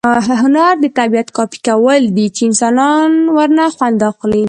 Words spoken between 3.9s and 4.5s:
واخلي.